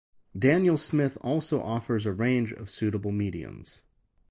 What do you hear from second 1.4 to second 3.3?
offers a range of suitable